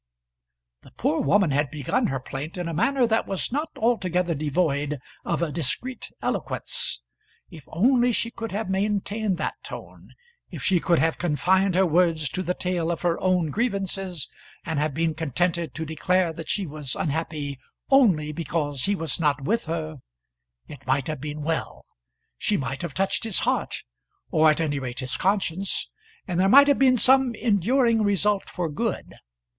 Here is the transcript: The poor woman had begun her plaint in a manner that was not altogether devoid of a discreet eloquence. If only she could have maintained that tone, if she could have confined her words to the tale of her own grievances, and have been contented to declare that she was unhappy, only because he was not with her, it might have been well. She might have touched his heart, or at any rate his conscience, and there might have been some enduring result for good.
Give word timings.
The 0.81 0.93
poor 0.93 1.21
woman 1.21 1.51
had 1.51 1.69
begun 1.69 2.07
her 2.07 2.19
plaint 2.19 2.57
in 2.57 2.67
a 2.67 2.73
manner 2.73 3.05
that 3.05 3.27
was 3.27 3.51
not 3.51 3.69
altogether 3.77 4.33
devoid 4.33 4.97
of 5.23 5.43
a 5.43 5.51
discreet 5.51 6.09
eloquence. 6.23 6.99
If 7.51 7.65
only 7.67 8.11
she 8.11 8.31
could 8.31 8.51
have 8.51 8.67
maintained 8.67 9.37
that 9.37 9.61
tone, 9.63 10.15
if 10.49 10.63
she 10.63 10.79
could 10.79 10.97
have 10.97 11.19
confined 11.19 11.75
her 11.75 11.85
words 11.85 12.29
to 12.29 12.41
the 12.41 12.55
tale 12.55 12.89
of 12.89 13.03
her 13.03 13.19
own 13.21 13.51
grievances, 13.51 14.27
and 14.65 14.79
have 14.79 14.95
been 14.95 15.13
contented 15.13 15.75
to 15.75 15.85
declare 15.85 16.33
that 16.33 16.49
she 16.49 16.65
was 16.65 16.95
unhappy, 16.95 17.59
only 17.91 18.31
because 18.31 18.85
he 18.85 18.95
was 18.95 19.19
not 19.19 19.41
with 19.43 19.65
her, 19.67 19.97
it 20.67 20.83
might 20.87 21.05
have 21.05 21.21
been 21.21 21.43
well. 21.43 21.85
She 22.39 22.57
might 22.57 22.81
have 22.81 22.95
touched 22.95 23.23
his 23.23 23.37
heart, 23.41 23.83
or 24.31 24.49
at 24.49 24.59
any 24.59 24.79
rate 24.79 25.01
his 25.01 25.15
conscience, 25.15 25.91
and 26.27 26.39
there 26.39 26.49
might 26.49 26.67
have 26.69 26.79
been 26.79 26.97
some 26.97 27.35
enduring 27.35 28.01
result 28.01 28.49
for 28.49 28.67
good. 28.67 29.13